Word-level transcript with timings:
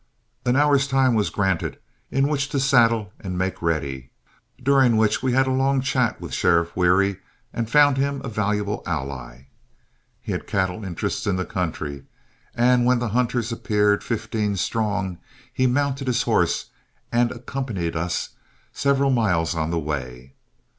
An 0.47 0.55
hour's 0.55 0.87
time 0.87 1.13
was 1.13 1.29
granted 1.29 1.77
in 2.09 2.27
which 2.27 2.49
to 2.49 2.59
saddle 2.59 3.13
and 3.19 3.37
make 3.37 3.61
ready, 3.61 4.09
during 4.59 4.97
which 4.97 5.21
we 5.21 5.33
had 5.33 5.45
a 5.45 5.51
long 5.51 5.79
chat 5.79 6.19
with 6.19 6.33
Sheriff 6.33 6.75
Wherry 6.75 7.17
and 7.53 7.69
found 7.69 7.97
him 7.97 8.19
a 8.23 8.27
valuable 8.27 8.81
ally. 8.87 9.45
He 10.19 10.31
had 10.31 10.47
cattle 10.47 10.83
interests 10.83 11.27
in 11.27 11.35
the 11.35 11.45
country, 11.45 12.05
and 12.55 12.83
when 12.83 12.97
the 12.97 13.09
hunters 13.09 13.51
appeared, 13.51 14.03
fifteen 14.03 14.55
strong, 14.55 15.19
he 15.53 15.67
mounted 15.67 16.07
his 16.07 16.23
horse 16.23 16.71
and 17.11 17.31
accompanied 17.31 17.95
us 17.95 18.29
several 18.73 19.11
miles 19.11 19.53
on 19.53 19.69
the 19.69 19.77
way. 19.77 20.33